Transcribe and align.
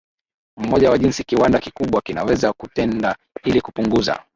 mmoja 0.57 0.89
wa 0.89 0.97
jinsi 0.97 1.23
kiwanda 1.23 1.59
kikubwa 1.59 2.01
kinaweza 2.01 2.53
kutenda 2.53 3.17
ili 3.43 3.61
kupunguza 3.61 4.25